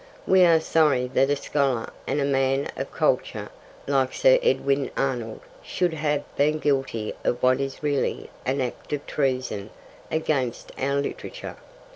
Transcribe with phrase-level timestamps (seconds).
[0.25, 3.49] We are sorry that a scholar and a man of culture
[3.85, 9.05] like Sir Edwin Arnold should have been guilty of what is really an act of
[9.05, 9.69] treason
[10.09, 11.57] against our literature.